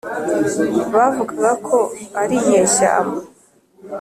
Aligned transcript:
bavugaga 0.93 1.49
ko 1.67 1.77
ari 2.21 2.35
inyeshyamba 2.41 3.19